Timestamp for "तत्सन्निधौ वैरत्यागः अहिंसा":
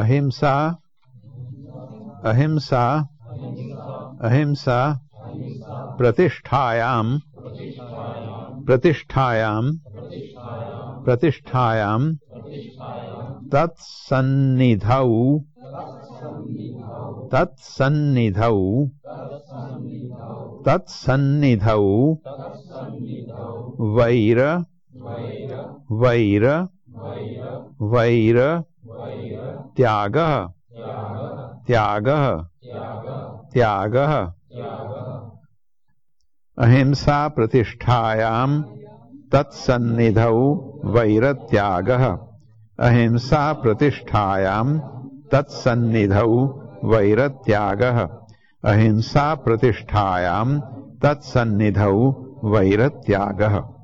39.32-43.52, 45.32-49.34